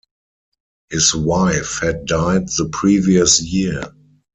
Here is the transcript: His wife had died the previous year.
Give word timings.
His 0.89 1.13
wife 1.13 1.77
had 1.83 2.05
died 2.07 2.47
the 2.57 2.67
previous 2.71 3.39
year. 3.39 3.93